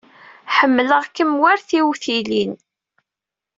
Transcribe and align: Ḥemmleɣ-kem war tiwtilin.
Ḥemmleɣ-kem 0.55 1.31
war 1.41 1.57
tiwtilin. 1.67 2.53